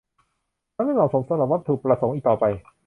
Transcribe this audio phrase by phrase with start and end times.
[0.75, 2.45] มันไม่เหมาะสมสำหรับวัตถุประสงค์อีกต่อไป